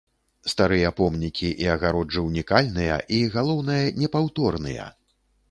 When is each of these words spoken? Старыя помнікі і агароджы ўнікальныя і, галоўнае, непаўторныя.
Старыя 0.51 0.89
помнікі 0.99 1.51
і 1.65 1.69
агароджы 1.73 2.23
ўнікальныя 2.29 2.97
і, 3.19 3.21
галоўнае, 3.37 3.85
непаўторныя. 4.01 4.91